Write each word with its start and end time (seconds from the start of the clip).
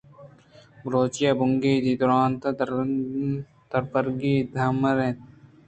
بلوچی 0.81 1.23
ءِ 1.29 1.37
بنگیجی 1.39 1.93
درونت 1.99 2.41
ءُ 2.49 2.57
دربرگی 3.69 4.35
تامُر 4.53 4.97
اَنت 5.03 5.19